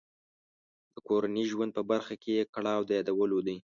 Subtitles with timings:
[0.93, 3.57] د کورني ژوند په برخه کې یې کړاو د یادولو دی.